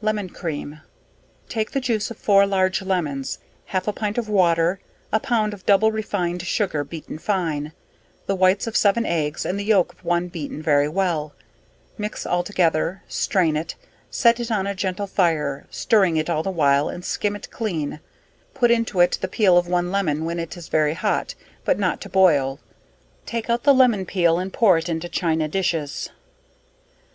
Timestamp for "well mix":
10.88-12.26